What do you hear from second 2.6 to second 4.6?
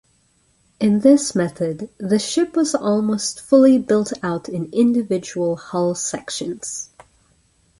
almost fully built out